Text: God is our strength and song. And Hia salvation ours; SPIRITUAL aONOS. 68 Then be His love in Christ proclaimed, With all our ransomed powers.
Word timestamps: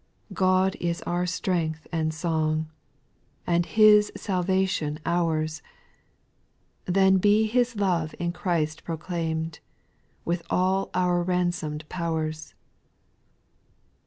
God 0.33 0.75
is 0.79 1.03
our 1.03 1.27
strength 1.27 1.85
and 1.91 2.11
song. 2.11 2.71
And 3.45 3.67
Hia 3.67 4.01
salvation 4.17 4.99
ours; 5.05 5.61
SPIRITUAL 6.87 6.87
aONOS. 6.87 6.87
68 6.87 6.93
Then 6.95 7.17
be 7.19 7.45
His 7.45 7.75
love 7.75 8.15
in 8.17 8.31
Christ 8.31 8.83
proclaimed, 8.83 9.59
With 10.25 10.41
all 10.49 10.89
our 10.95 11.21
ransomed 11.21 11.87
powers. 11.87 12.55